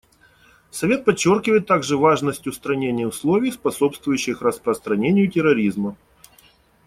Совет 0.71 1.05
подчеркивает 1.05 1.67
также 1.67 1.95
важность 1.95 2.47
устранения 2.47 3.05
условий, 3.05 3.51
способствующих 3.51 4.41
распространению 4.41 5.29
терроризма. 5.29 5.95